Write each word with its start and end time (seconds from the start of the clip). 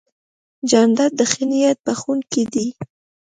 جانداد 0.69 1.11
د 1.19 1.21
ښه 1.31 1.43
نیت 1.51 1.77
بښونکی 1.85 2.43
دی. 2.53 2.67